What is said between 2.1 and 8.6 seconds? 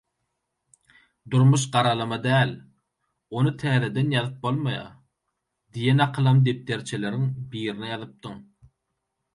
däl, ony täzeden ýazyp bolmaýar» diýen akylam depderçeleriň birine ýazypdyň.